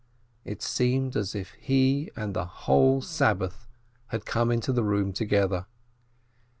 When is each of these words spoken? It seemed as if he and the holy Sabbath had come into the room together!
It 0.43 0.63
seemed 0.63 1.15
as 1.15 1.35
if 1.35 1.51
he 1.51 2.09
and 2.15 2.33
the 2.33 2.45
holy 2.47 3.01
Sabbath 3.01 3.67
had 4.07 4.25
come 4.25 4.49
into 4.49 4.73
the 4.73 4.83
room 4.83 5.13
together! 5.13 5.67